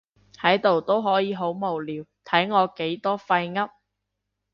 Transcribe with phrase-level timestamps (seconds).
[0.39, 3.69] 喺度都可以好無聊，睇我幾多廢噏